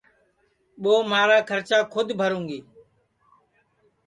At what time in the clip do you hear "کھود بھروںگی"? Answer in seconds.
1.91-2.59